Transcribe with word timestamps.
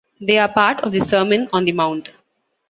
They 0.19 0.39
are 0.39 0.49
part 0.51 0.79
of 0.81 0.93
the 0.93 1.01
Sermon 1.01 1.47
on 1.53 1.63
the 1.65 1.73
Mount. 1.73 2.09